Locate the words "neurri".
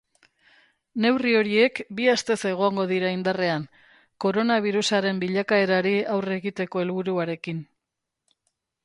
1.03-1.33